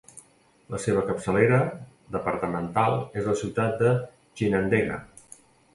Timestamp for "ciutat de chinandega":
3.45-4.99